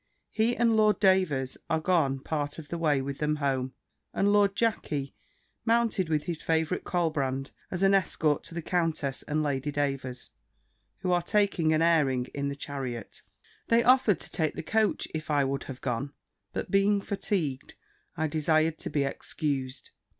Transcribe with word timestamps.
He 0.31 0.57
and 0.57 0.75
Lord 0.75 0.99
Davers 0.99 1.59
are 1.69 1.79
gone 1.79 2.21
part 2.21 2.57
of 2.57 2.69
the 2.69 2.77
way 2.79 3.03
with 3.03 3.19
them 3.19 3.35
home; 3.35 3.75
and 4.15 4.33
Lord 4.33 4.55
Jackey, 4.55 5.13
mounted 5.63 6.09
with 6.09 6.23
his 6.23 6.41
favourite 6.41 6.83
Colbrand, 6.83 7.51
as 7.69 7.83
an 7.83 7.93
escort 7.93 8.43
to 8.45 8.55
the 8.55 8.63
countess 8.63 9.21
and 9.21 9.43
Lady 9.43 9.71
Davers, 9.71 10.31
who 11.01 11.11
are 11.11 11.21
taking 11.21 11.71
an 11.71 11.83
airing 11.83 12.25
in 12.33 12.47
the 12.47 12.55
chariot. 12.55 13.21
They 13.67 13.83
offered 13.83 14.19
to 14.21 14.31
take 14.31 14.55
the 14.55 14.63
coach, 14.63 15.07
if 15.13 15.29
I 15.29 15.43
would 15.43 15.65
have 15.65 15.81
gone; 15.81 16.13
but 16.51 16.71
being 16.71 16.99
fatigued, 16.99 17.75
I 18.17 18.25
desired 18.25 18.79
to 18.79 18.89
be 18.89 19.03
excused. 19.03 19.91